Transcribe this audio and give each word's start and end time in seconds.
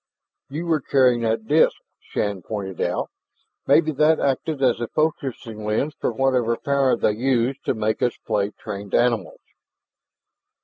"You 0.49 0.65
were 0.65 0.81
carrying 0.81 1.21
that 1.21 1.45
disk," 1.45 1.77
Shann 1.99 2.41
pointed 2.41 2.81
out. 2.81 3.11
"Maybe 3.67 3.91
that 3.91 4.19
acted 4.19 4.59
as 4.63 4.79
a 4.81 4.87
focusing 4.87 5.63
lens 5.63 5.93
for 5.99 6.11
whatever 6.11 6.57
power 6.57 6.97
they 6.97 7.11
use 7.11 7.55
to 7.65 7.75
make 7.75 8.01
us 8.01 8.17
play 8.25 8.49
trained 8.49 8.95
animals." 8.95 9.41